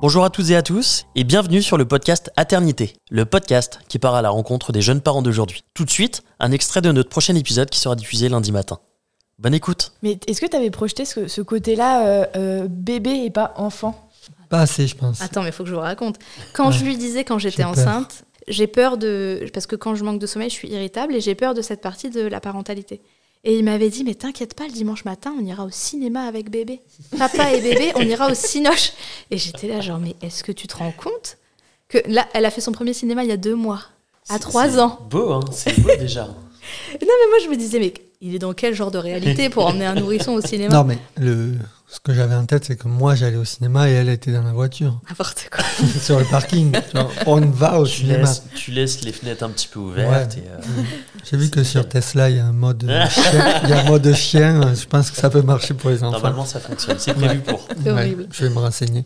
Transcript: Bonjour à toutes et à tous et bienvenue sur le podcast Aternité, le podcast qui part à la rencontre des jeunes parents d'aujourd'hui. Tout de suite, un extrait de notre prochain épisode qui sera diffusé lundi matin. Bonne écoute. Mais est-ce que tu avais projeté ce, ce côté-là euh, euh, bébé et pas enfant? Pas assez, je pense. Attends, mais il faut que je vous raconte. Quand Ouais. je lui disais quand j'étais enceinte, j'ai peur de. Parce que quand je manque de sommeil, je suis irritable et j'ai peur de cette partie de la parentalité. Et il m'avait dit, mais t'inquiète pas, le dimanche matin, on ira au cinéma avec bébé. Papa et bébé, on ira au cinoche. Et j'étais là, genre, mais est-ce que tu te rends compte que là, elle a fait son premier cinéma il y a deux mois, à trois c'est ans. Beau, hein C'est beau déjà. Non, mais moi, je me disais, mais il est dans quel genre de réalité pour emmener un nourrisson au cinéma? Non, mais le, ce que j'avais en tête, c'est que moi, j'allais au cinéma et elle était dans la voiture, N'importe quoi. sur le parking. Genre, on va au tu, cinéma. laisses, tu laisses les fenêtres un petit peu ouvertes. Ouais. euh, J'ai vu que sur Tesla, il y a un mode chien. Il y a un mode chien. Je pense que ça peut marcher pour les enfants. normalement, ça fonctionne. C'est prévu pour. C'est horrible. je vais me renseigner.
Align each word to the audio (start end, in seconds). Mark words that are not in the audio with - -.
Bonjour 0.00 0.24
à 0.24 0.30
toutes 0.30 0.48
et 0.50 0.56
à 0.56 0.62
tous 0.62 1.06
et 1.14 1.24
bienvenue 1.24 1.60
sur 1.62 1.76
le 1.76 1.84
podcast 1.86 2.30
Aternité, 2.36 2.94
le 3.10 3.26
podcast 3.26 3.80
qui 3.88 3.98
part 3.98 4.14
à 4.14 4.22
la 4.22 4.30
rencontre 4.30 4.72
des 4.72 4.80
jeunes 4.80 5.00
parents 5.02 5.20
d'aujourd'hui. 5.22 5.62
Tout 5.74 5.84
de 5.84 5.90
suite, 5.90 6.22
un 6.38 6.52
extrait 6.52 6.80
de 6.80 6.90
notre 6.90 7.10
prochain 7.10 7.34
épisode 7.34 7.68
qui 7.68 7.78
sera 7.78 7.96
diffusé 7.96 8.28
lundi 8.30 8.50
matin. 8.50 8.78
Bonne 9.38 9.54
écoute. 9.54 9.92
Mais 10.02 10.18
est-ce 10.26 10.40
que 10.40 10.46
tu 10.46 10.56
avais 10.56 10.70
projeté 10.70 11.04
ce, 11.04 11.28
ce 11.28 11.40
côté-là 11.42 12.06
euh, 12.06 12.26
euh, 12.36 12.68
bébé 12.70 13.10
et 13.24 13.30
pas 13.30 13.52
enfant? 13.56 14.08
Pas 14.48 14.60
assez, 14.60 14.86
je 14.86 14.96
pense. 14.96 15.20
Attends, 15.20 15.42
mais 15.42 15.48
il 15.48 15.52
faut 15.52 15.64
que 15.64 15.70
je 15.70 15.74
vous 15.74 15.80
raconte. 15.80 16.16
Quand 16.54 16.68
Ouais. 16.68 16.72
je 16.72 16.84
lui 16.84 16.96
disais 16.96 17.24
quand 17.24 17.38
j'étais 17.38 17.64
enceinte, 17.64 18.24
j'ai 18.48 18.66
peur 18.66 18.96
de. 18.98 19.46
Parce 19.54 19.66
que 19.66 19.76
quand 19.76 19.94
je 19.94 20.02
manque 20.04 20.18
de 20.18 20.26
sommeil, 20.26 20.50
je 20.50 20.54
suis 20.54 20.68
irritable 20.68 21.14
et 21.14 21.20
j'ai 21.20 21.34
peur 21.34 21.54
de 21.54 21.62
cette 21.62 21.80
partie 21.82 22.10
de 22.10 22.22
la 22.22 22.40
parentalité. 22.40 23.00
Et 23.42 23.58
il 23.58 23.64
m'avait 23.64 23.88
dit, 23.88 24.04
mais 24.04 24.14
t'inquiète 24.14 24.54
pas, 24.54 24.66
le 24.66 24.72
dimanche 24.72 25.04
matin, 25.04 25.34
on 25.38 25.44
ira 25.44 25.64
au 25.64 25.70
cinéma 25.70 26.24
avec 26.24 26.50
bébé. 26.50 26.80
Papa 27.16 27.52
et 27.54 27.60
bébé, 27.62 27.92
on 27.94 28.02
ira 28.02 28.30
au 28.30 28.34
cinoche. 28.34 28.92
Et 29.30 29.38
j'étais 29.38 29.66
là, 29.66 29.80
genre, 29.80 29.98
mais 29.98 30.14
est-ce 30.20 30.44
que 30.44 30.52
tu 30.52 30.66
te 30.66 30.76
rends 30.76 30.92
compte 30.92 31.38
que 31.88 31.98
là, 32.06 32.28
elle 32.34 32.44
a 32.44 32.50
fait 32.50 32.60
son 32.60 32.72
premier 32.72 32.92
cinéma 32.92 33.24
il 33.24 33.30
y 33.30 33.32
a 33.32 33.38
deux 33.38 33.54
mois, 33.54 33.82
à 34.28 34.38
trois 34.38 34.68
c'est 34.68 34.78
ans. 34.78 34.98
Beau, 35.10 35.32
hein 35.32 35.40
C'est 35.52 35.80
beau 35.80 35.90
déjà. 35.98 36.28
Non, 36.92 36.98
mais 37.00 37.28
moi, 37.30 37.38
je 37.42 37.48
me 37.48 37.56
disais, 37.56 37.80
mais 37.80 37.94
il 38.20 38.34
est 38.34 38.38
dans 38.38 38.52
quel 38.52 38.74
genre 38.74 38.90
de 38.90 38.98
réalité 38.98 39.48
pour 39.48 39.66
emmener 39.66 39.86
un 39.86 39.94
nourrisson 39.94 40.34
au 40.34 40.40
cinéma? 40.40 40.72
Non, 40.74 40.84
mais 40.84 40.98
le, 41.16 41.54
ce 41.92 41.98
que 41.98 42.14
j'avais 42.14 42.36
en 42.36 42.46
tête, 42.46 42.64
c'est 42.64 42.76
que 42.76 42.86
moi, 42.86 43.16
j'allais 43.16 43.36
au 43.36 43.44
cinéma 43.44 43.88
et 43.90 43.92
elle 43.94 44.08
était 44.08 44.30
dans 44.32 44.42
la 44.44 44.52
voiture, 44.52 45.00
N'importe 45.08 45.48
quoi. 45.50 45.64
sur 46.00 46.18
le 46.20 46.24
parking. 46.24 46.72
Genre, 46.94 47.10
on 47.26 47.40
va 47.40 47.80
au 47.80 47.86
tu, 47.86 48.02
cinéma. 48.02 48.18
laisses, 48.20 48.42
tu 48.54 48.70
laisses 48.70 49.00
les 49.02 49.12
fenêtres 49.12 49.42
un 49.42 49.50
petit 49.50 49.66
peu 49.66 49.80
ouvertes. 49.80 50.36
Ouais. 50.36 50.44
euh, 50.48 50.82
J'ai 51.30 51.36
vu 51.36 51.50
que 51.50 51.64
sur 51.64 51.88
Tesla, 51.88 52.30
il 52.30 52.36
y 52.36 52.38
a 52.38 52.46
un 52.46 52.52
mode 52.52 52.82
chien. 53.10 53.60
Il 53.64 53.70
y 53.70 53.72
a 53.72 53.80
un 53.80 53.84
mode 53.84 54.12
chien. 54.14 54.72
Je 54.74 54.86
pense 54.86 55.10
que 55.10 55.16
ça 55.16 55.30
peut 55.30 55.42
marcher 55.42 55.74
pour 55.74 55.90
les 55.90 56.02
enfants. 56.04 56.12
normalement, 56.12 56.46
ça 56.46 56.60
fonctionne. 56.60 56.96
C'est 56.98 57.14
prévu 57.14 57.40
pour. 57.40 57.66
C'est 57.82 57.90
horrible. 57.90 58.26
je 58.30 58.44
vais 58.44 58.50
me 58.50 58.58
renseigner. 58.60 59.04